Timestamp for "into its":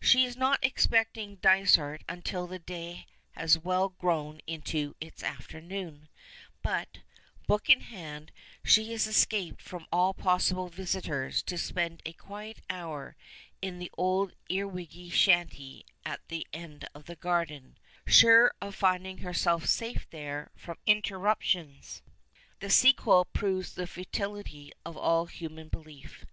4.46-5.22